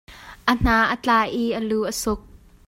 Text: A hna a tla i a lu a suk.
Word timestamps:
A 0.51 0.55
hna 0.61 0.77
a 0.93 0.95
tla 1.03 1.19
i 1.41 1.43
a 1.59 1.61
lu 1.69 1.79
a 1.91 1.93
suk. 2.01 2.21